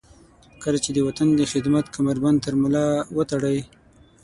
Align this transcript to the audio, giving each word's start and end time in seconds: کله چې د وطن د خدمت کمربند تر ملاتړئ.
کله 0.63 0.77
چې 0.83 0.89
د 0.93 0.97
وطن 1.07 1.27
د 1.35 1.41
خدمت 1.51 1.85
کمربند 1.95 2.37
تر 2.45 2.53
ملاتړئ. 2.61 3.59